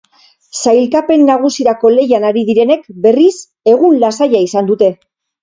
Sailkapen 0.59 1.25
nagusirako 1.29 1.91
lehian 1.97 2.25
ari 2.31 2.43
direnek, 2.49 2.89
berriz, 3.05 3.35
egun 3.75 4.01
lasaia 4.07 4.43
izan 4.49 4.73
dute. 4.73 4.93